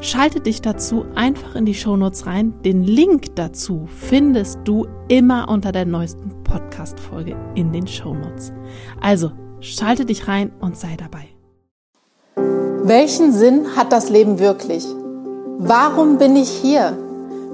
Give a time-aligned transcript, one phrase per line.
[0.00, 2.52] Schalte dich dazu einfach in die Shownotes rein.
[2.64, 8.52] Den Link dazu findest du immer unter der neuesten Podcast-Folge in den Shownotes.
[9.00, 11.28] Also schalte dich rein und sei dabei.
[12.84, 14.86] Welchen Sinn hat das Leben wirklich?
[15.58, 16.96] Warum bin ich hier?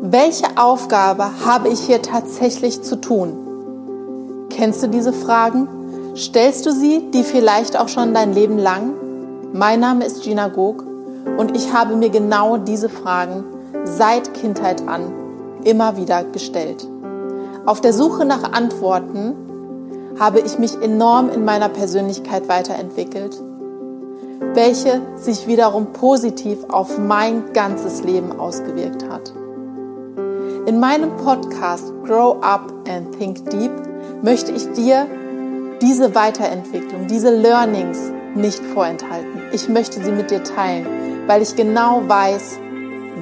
[0.02, 4.48] Welche Aufgabe habe ich hier tatsächlich zu tun?
[4.50, 5.68] Kennst du diese Fragen?
[6.16, 8.94] Stellst du sie, die vielleicht auch schon dein Leben lang?
[9.52, 10.91] Mein Name ist Gina Gog
[11.36, 13.44] und ich habe mir genau diese Fragen
[13.84, 15.12] seit Kindheit an
[15.64, 16.86] immer wieder gestellt.
[17.64, 19.34] Auf der Suche nach Antworten
[20.18, 23.40] habe ich mich enorm in meiner Persönlichkeit weiterentwickelt,
[24.54, 29.32] welche sich wiederum positiv auf mein ganzes Leben ausgewirkt hat.
[30.66, 33.72] In meinem Podcast Grow Up and Think Deep
[34.22, 35.06] möchte ich dir
[35.80, 39.42] diese Weiterentwicklung, diese Learnings nicht vorenthalten.
[39.52, 42.58] Ich möchte sie mit dir teilen weil ich genau weiß,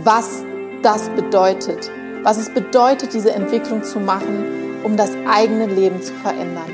[0.05, 0.45] was
[0.83, 1.91] das bedeutet,
[2.23, 6.71] was es bedeutet, diese Entwicklung zu machen, um das eigene Leben zu verändern.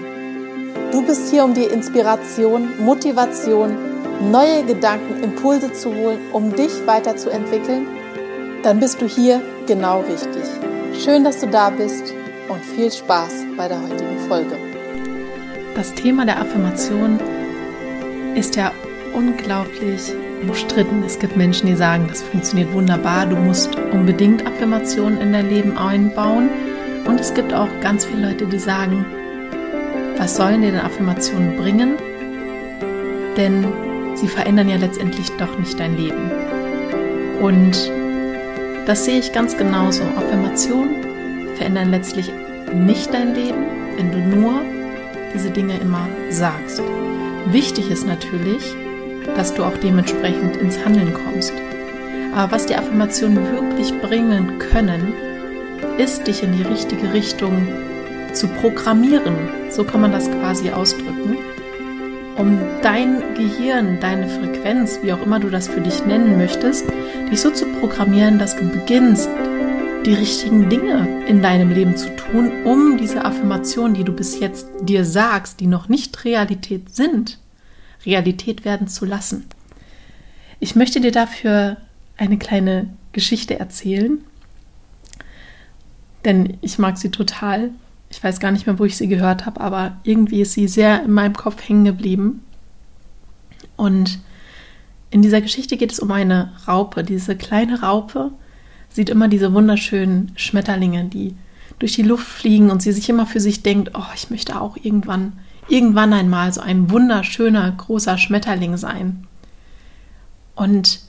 [0.93, 3.77] Du bist hier, um dir Inspiration, Motivation,
[4.31, 7.87] neue Gedanken, Impulse zu holen, um dich weiterzuentwickeln.
[8.63, 10.45] Dann bist du hier genau richtig.
[11.05, 12.15] Schön, dass du da bist
[12.49, 14.57] und viel Spaß bei der heutigen Folge.
[15.75, 17.19] Das Thema der Affirmation
[18.35, 18.73] ist ja
[19.15, 21.03] unglaublich umstritten.
[21.05, 25.77] Es gibt Menschen, die sagen, das funktioniert wunderbar, du musst unbedingt Affirmationen in dein Leben
[25.77, 26.49] einbauen.
[27.07, 29.05] Und es gibt auch ganz viele Leute, die sagen,
[30.19, 31.95] was sollen dir denn Affirmationen bringen?
[33.37, 33.67] Denn
[34.15, 36.31] sie verändern ja letztendlich doch nicht dein Leben.
[37.41, 37.91] Und
[38.87, 40.03] das sehe ich ganz genauso.
[40.17, 41.05] Affirmationen
[41.57, 42.33] verändern letztlich
[42.75, 44.61] nicht dein Leben, wenn du nur
[45.35, 46.83] diese Dinge immer sagst.
[47.47, 48.75] Wichtig ist natürlich,
[49.35, 51.53] dass du auch dementsprechend ins Handeln kommst.
[52.35, 55.15] Aber was die Affirmationen wirklich bringen können,
[55.99, 57.67] ist, dich in die richtige Richtung
[58.33, 59.35] zu programmieren.
[59.71, 61.39] So kann man das quasi ausdrücken.
[62.37, 66.85] Um dein Gehirn, deine Frequenz, wie auch immer du das für dich nennen möchtest,
[67.31, 69.31] dich so zu programmieren, dass du beginnst,
[70.05, 74.69] die richtigen Dinge in deinem Leben zu tun, um diese Affirmationen, die du bis jetzt
[74.83, 77.39] dir sagst, die noch nicht Realität sind,
[78.07, 79.47] Realität werden zu lassen.
[80.61, 81.77] Ich möchte dir dafür
[82.17, 84.19] eine kleine Geschichte erzählen,
[86.25, 87.71] denn ich mag sie total.
[88.11, 91.03] Ich weiß gar nicht mehr, wo ich sie gehört habe, aber irgendwie ist sie sehr
[91.05, 92.43] in meinem Kopf hängen geblieben.
[93.77, 94.19] Und
[95.11, 97.05] in dieser Geschichte geht es um eine Raupe.
[97.05, 98.33] Diese kleine Raupe
[98.89, 101.35] sieht immer diese wunderschönen Schmetterlinge, die
[101.79, 104.77] durch die Luft fliegen und sie sich immer für sich denkt, oh, ich möchte auch
[104.83, 105.35] irgendwann
[105.69, 109.27] irgendwann einmal so ein wunderschöner großer Schmetterling sein.
[110.55, 111.01] Und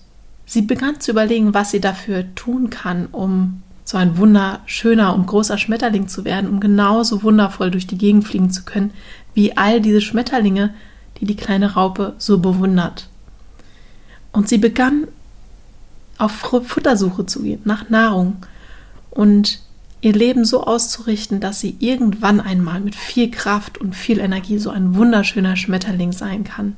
[0.45, 5.57] sie begann zu überlegen, was sie dafür tun kann, um so ein wunderschöner und großer
[5.57, 8.91] Schmetterling zu werden, um genauso wundervoll durch die Gegend fliegen zu können,
[9.33, 10.73] wie all diese Schmetterlinge,
[11.19, 13.07] die die kleine Raupe so bewundert.
[14.33, 15.07] Und sie begann
[16.17, 18.37] auf Futtersuche zu gehen, nach Nahrung.
[19.09, 19.59] Und
[20.07, 24.69] ihr Leben so auszurichten, dass sie irgendwann einmal mit viel Kraft und viel Energie so
[24.69, 26.77] ein wunderschöner Schmetterling sein kann.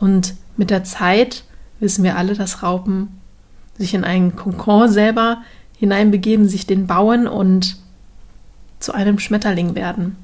[0.00, 1.44] Und mit der Zeit
[1.78, 3.20] wissen wir alle, dass Raupen
[3.78, 5.42] sich in einen Kokon selber
[5.78, 7.76] hineinbegeben, sich den bauen und
[8.80, 10.16] zu einem Schmetterling werden.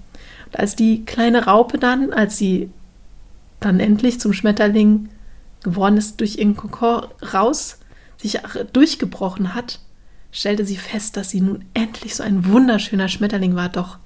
[0.46, 2.68] Und als die kleine Raupe dann, als sie
[3.60, 5.08] dann endlich zum Schmetterling
[5.62, 7.78] geworden ist, durch ihren Kokon raus,
[8.16, 8.40] sich
[8.72, 9.78] durchgebrochen hat,
[10.36, 13.98] stellte sie fest, dass sie nun endlich so ein wunderschöner Schmetterling war, doch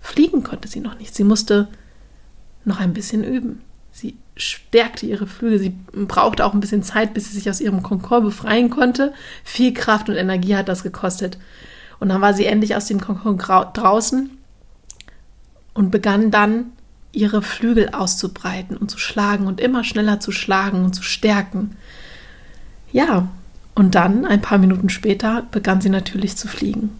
[0.00, 1.14] fliegen konnte sie noch nicht.
[1.14, 1.68] Sie musste
[2.64, 3.60] noch ein bisschen üben.
[3.92, 7.84] Sie stärkte ihre Flügel, sie brauchte auch ein bisschen Zeit, bis sie sich aus ihrem
[7.84, 9.12] Konkord befreien konnte.
[9.44, 11.38] Viel Kraft und Energie hat das gekostet.
[12.00, 14.30] Und dann war sie endlich aus dem Konkord draußen
[15.74, 16.72] und begann dann
[17.12, 21.76] ihre Flügel auszubreiten und zu schlagen und immer schneller zu schlagen und zu stärken.
[22.90, 23.28] Ja,
[23.80, 26.90] und dann, ein paar Minuten später, begann sie natürlich zu fliegen.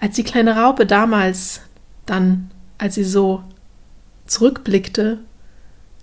[0.00, 1.62] Als die kleine Raupe damals
[2.04, 3.42] dann, als sie so
[4.26, 5.18] zurückblickte,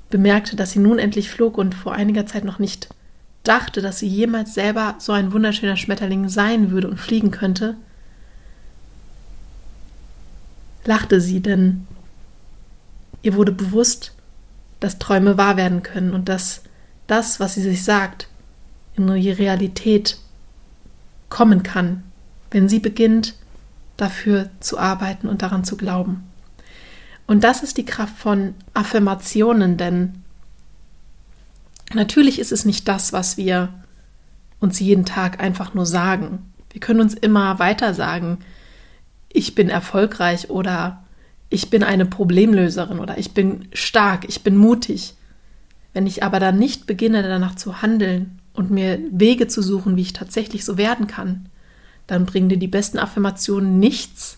[0.10, 2.90] bemerkte, dass sie nun endlich flog und vor einiger Zeit noch nicht
[3.44, 7.76] dachte, dass sie jemals selber so ein wunderschöner Schmetterling sein würde und fliegen könnte,
[10.84, 11.86] lachte sie, denn
[13.22, 14.16] ihr wurde bewusst,
[14.80, 16.64] dass Träume wahr werden können und dass
[17.06, 18.30] das, was sie sich sagt,
[18.96, 20.18] in die Realität
[21.30, 22.04] kommen kann,
[22.52, 23.36] wenn sie beginnt,
[23.98, 26.24] dafür zu arbeiten und daran zu glauben.
[27.26, 30.24] Und das ist die Kraft von Affirmationen, denn
[31.94, 33.74] natürlich ist es nicht das, was wir
[34.60, 36.54] uns jeden Tag einfach nur sagen.
[36.72, 38.40] Wir können uns immer weiter sagen,
[39.32, 41.04] ich bin erfolgreich oder
[41.50, 45.16] ich bin eine Problemlöserin oder ich bin stark, ich bin mutig.
[45.94, 50.02] Wenn ich aber dann nicht beginne, danach zu handeln und mir Wege zu suchen, wie
[50.02, 51.48] ich tatsächlich so werden kann,
[52.08, 54.38] dann bringen dir die besten Affirmationen nichts,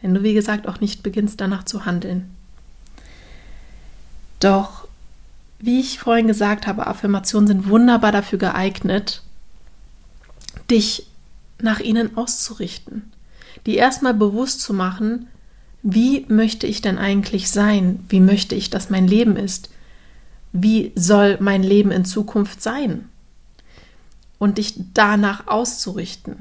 [0.00, 2.30] wenn du, wie gesagt, auch nicht beginnst, danach zu handeln.
[4.40, 4.88] Doch,
[5.58, 9.22] wie ich vorhin gesagt habe, Affirmationen sind wunderbar dafür geeignet,
[10.70, 11.06] dich
[11.60, 13.12] nach ihnen auszurichten,
[13.66, 15.28] die erstmal bewusst zu machen,
[15.82, 18.04] wie möchte ich denn eigentlich sein?
[18.08, 19.70] Wie möchte ich, dass mein Leben ist?
[20.52, 23.08] Wie soll mein Leben in Zukunft sein?
[24.42, 26.34] Und dich danach auszurichten.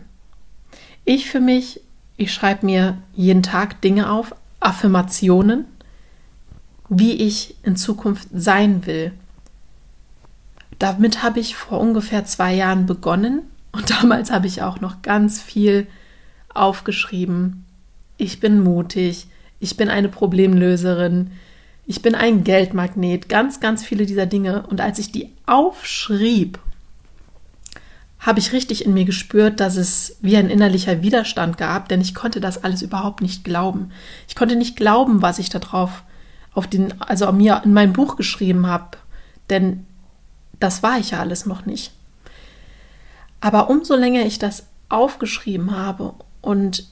[1.05, 1.81] Ich für mich,
[2.17, 5.65] ich schreibe mir jeden Tag Dinge auf, Affirmationen,
[6.89, 9.11] wie ich in Zukunft sein will.
[10.79, 15.39] Damit habe ich vor ungefähr zwei Jahren begonnen und damals habe ich auch noch ganz
[15.39, 15.85] viel
[16.55, 17.65] aufgeschrieben.
[18.17, 19.27] Ich bin mutig,
[19.59, 21.29] ich bin eine Problemlöserin,
[21.85, 24.65] ich bin ein Geldmagnet, ganz, ganz viele dieser Dinge.
[24.65, 26.57] Und als ich die aufschrieb,
[28.21, 32.13] habe ich richtig in mir gespürt, dass es wie ein innerlicher Widerstand gab, denn ich
[32.13, 33.91] konnte das alles überhaupt nicht glauben.
[34.27, 36.03] Ich konnte nicht glauben, was ich da drauf
[36.53, 38.97] auf den, also mir in mein Buch geschrieben habe,
[39.49, 39.87] denn
[40.59, 41.93] das war ich ja alles noch nicht.
[43.39, 46.85] Aber umso länger ich das aufgeschrieben habe und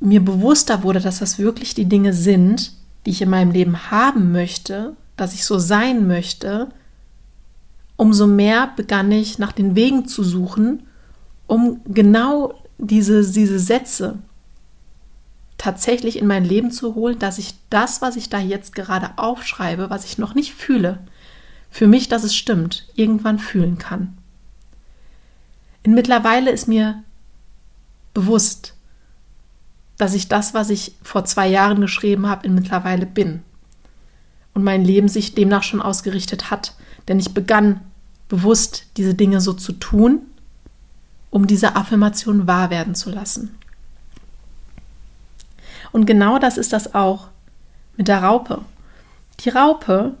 [0.00, 2.72] mir bewusster wurde, dass das wirklich die Dinge sind,
[3.06, 6.68] die ich in meinem Leben haben möchte, dass ich so sein möchte,
[7.98, 10.84] umso mehr begann ich nach den Wegen zu suchen,
[11.46, 14.20] um genau diese, diese Sätze
[15.58, 19.90] tatsächlich in mein Leben zu holen, dass ich das, was ich da jetzt gerade aufschreibe,
[19.90, 21.00] was ich noch nicht fühle,
[21.70, 24.16] für mich, dass es stimmt, irgendwann fühlen kann.
[25.84, 27.02] Und mittlerweile ist mir
[28.14, 28.74] bewusst,
[29.96, 33.42] dass ich das, was ich vor zwei Jahren geschrieben habe, in mittlerweile bin.
[34.54, 36.74] Und mein Leben sich demnach schon ausgerichtet hat.
[37.08, 37.80] Denn ich begann
[38.28, 40.20] bewusst diese Dinge so zu tun,
[41.30, 43.56] um diese Affirmation wahr werden zu lassen.
[45.92, 47.28] Und genau das ist das auch
[47.96, 48.62] mit der Raupe.
[49.40, 50.14] Die Raupe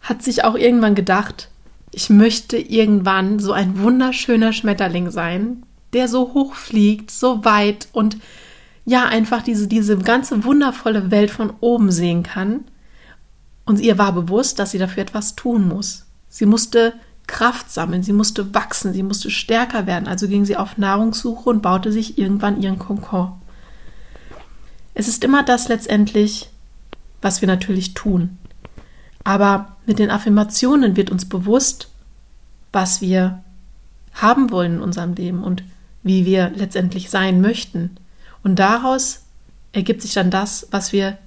[0.00, 1.50] hat sich auch irgendwann gedacht,
[1.90, 8.18] ich möchte irgendwann so ein wunderschöner Schmetterling sein, der so hoch fliegt, so weit und
[8.84, 12.64] ja, einfach diese, diese ganze wundervolle Welt von oben sehen kann.
[13.66, 16.06] Und ihr war bewusst, dass sie dafür etwas tun muss.
[16.28, 16.94] Sie musste
[17.26, 20.08] Kraft sammeln, sie musste wachsen, sie musste stärker werden.
[20.08, 23.32] Also ging sie auf Nahrungssuche und baute sich irgendwann ihren Konkord.
[24.94, 26.48] Es ist immer das letztendlich,
[27.22, 28.38] was wir natürlich tun.
[29.22, 31.88] Aber mit den Affirmationen wird uns bewusst,
[32.72, 33.44] was wir
[34.14, 35.62] haben wollen in unserem Leben und
[36.02, 37.96] wie wir letztendlich sein möchten.
[38.42, 39.24] Und daraus
[39.72, 41.18] ergibt sich dann das, was wir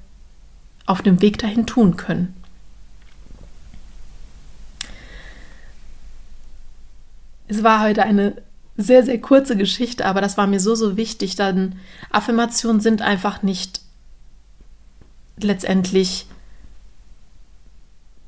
[0.86, 2.34] auf dem Weg dahin tun können.
[7.52, 8.36] Es war heute eine
[8.78, 11.76] sehr, sehr kurze Geschichte, aber das war mir so, so wichtig, denn
[12.10, 13.82] Affirmationen sind einfach nicht
[15.36, 16.28] letztendlich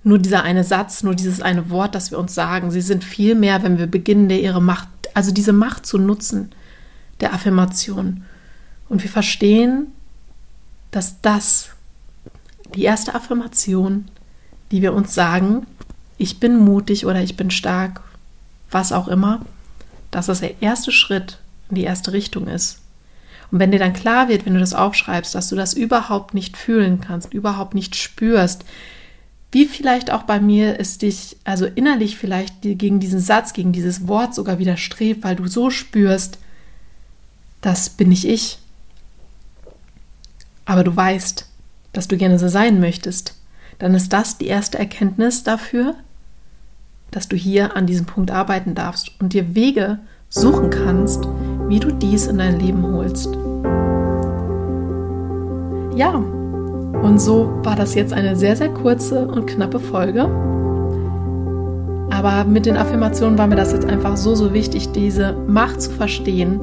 [0.03, 2.69] nur dieser eine Satz, nur dieses eine Wort, das wir uns sagen.
[2.69, 6.51] Sie sind viel mehr, wenn wir beginnen, der ihre Macht, also diese Macht zu nutzen,
[7.21, 8.25] der Affirmation.
[8.89, 9.87] Und wir verstehen,
[10.91, 11.69] dass das
[12.75, 14.09] die erste Affirmation,
[14.71, 15.65] die wir uns sagen,
[16.17, 18.01] ich bin mutig oder ich bin stark,
[18.73, 19.41] was auch immer,
[20.11, 21.39] dass das der erste Schritt
[21.69, 22.79] in die erste Richtung ist.
[23.51, 26.57] Und wenn dir dann klar wird, wenn du das aufschreibst, dass du das überhaupt nicht
[26.57, 28.65] fühlen kannst, überhaupt nicht spürst,
[29.51, 34.07] wie vielleicht auch bei mir es dich, also innerlich vielleicht gegen diesen Satz, gegen dieses
[34.07, 36.39] Wort sogar widerstrebt, weil du so spürst,
[37.61, 38.57] das bin nicht ich
[40.65, 41.47] aber du weißt,
[41.91, 43.35] dass du gerne so sein möchtest,
[43.79, 45.95] dann ist das die erste Erkenntnis dafür,
[47.15, 51.27] dass du hier an diesem Punkt arbeiten darfst und dir Wege suchen kannst,
[51.67, 53.29] wie du dies in dein Leben holst.
[55.95, 56.13] Ja,
[57.03, 60.23] und so war das jetzt eine sehr, sehr kurze und knappe Folge.
[62.09, 65.91] Aber mit den Affirmationen war mir das jetzt einfach so, so wichtig, diese Macht zu
[65.91, 66.59] verstehen,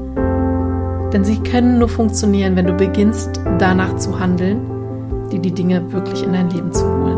[1.13, 4.61] Denn sie können nur funktionieren, wenn du beginnst, danach zu handeln,
[5.31, 7.10] dir die Dinge wirklich in dein Leben zu holen.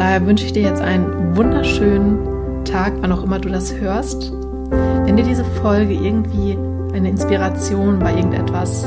[0.00, 4.32] Daher wünsche ich dir jetzt einen wunderschönen Tag, wann auch immer du das hörst.
[5.04, 6.56] Wenn dir diese Folge irgendwie
[6.94, 8.84] eine Inspiration bei irgendetwas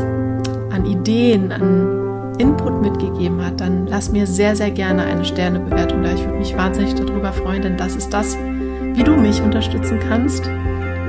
[0.72, 6.14] an Ideen, an Input mitgegeben hat, dann lass mir sehr, sehr gerne eine Sternebewertung da.
[6.16, 10.48] Ich würde mich wahnsinnig darüber freuen, denn das ist das, wie du mich unterstützen kannst.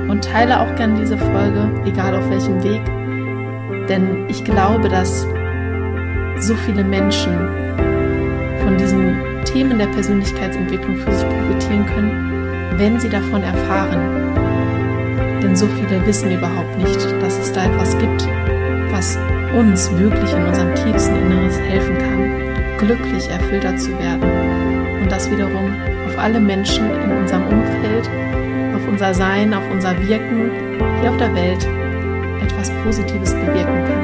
[0.07, 2.81] Und teile auch gerne diese Folge, egal auf welchem Weg.
[3.89, 5.25] Denn ich glaube, dass
[6.39, 7.33] so viele Menschen
[8.63, 14.35] von diesen Themen der Persönlichkeitsentwicklung für sich profitieren können, wenn sie davon erfahren.
[15.41, 18.27] Denn so viele wissen überhaupt nicht, dass es da etwas gibt,
[18.91, 19.17] was
[19.57, 24.29] uns wirklich in unserem tiefsten Inneres helfen kann, glücklich erfüllter zu werden.
[25.01, 25.71] Und das wiederum
[26.07, 28.09] auf alle Menschen in unserem Umfeld,
[28.75, 30.51] auf unser Sein, auf unser Wirken
[30.99, 31.65] hier auf der Welt
[32.41, 33.94] etwas Positives bewirken kann.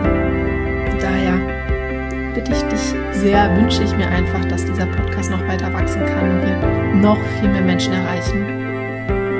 [2.33, 6.31] Bitte ich dich sehr, wünsche ich mir einfach, dass dieser Podcast noch weiter wachsen kann
[6.31, 8.45] und wir noch viel mehr Menschen erreichen.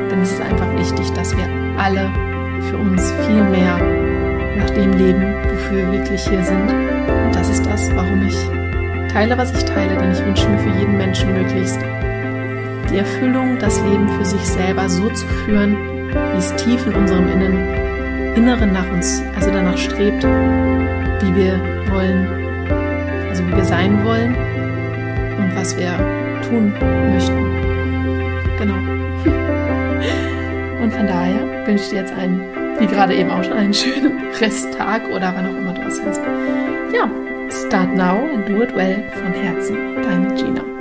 [0.10, 2.10] Denn es ist einfach wichtig, dass wir alle
[2.69, 3.77] für uns viel mehr
[4.57, 6.69] nach dem leben, wofür wir wirklich hier sind.
[6.69, 8.38] Und das ist das, warum ich
[9.12, 11.79] teile, was ich teile, denn ich wünsche mir für jeden Menschen möglichst
[12.91, 15.77] die Erfüllung, das Leben für sich selber so zu führen,
[16.12, 22.40] wie es tief in unserem Innen, Inneren nach uns, also danach strebt, wie wir wollen,
[23.31, 24.35] also wie wir sein wollen
[25.38, 25.91] und was wir
[26.50, 26.73] tun
[27.13, 27.38] möchten.
[28.57, 28.75] Genau.
[30.83, 32.41] Und von daher wünsche ich dir jetzt einen
[32.77, 36.21] wie gerade eben auch schon einen schönen Resttag oder wann auch immer du hörst.
[36.93, 37.09] Ja,
[37.50, 39.77] start now and do it well von Herzen.
[40.01, 40.80] Deine Gina.